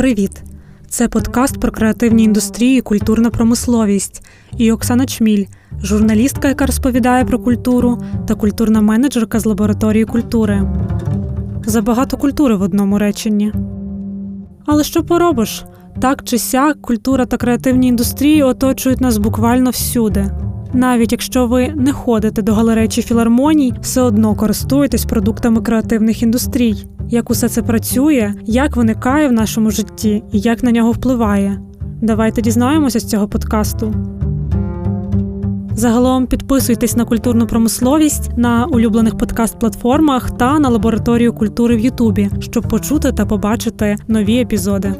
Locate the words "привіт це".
0.00-1.08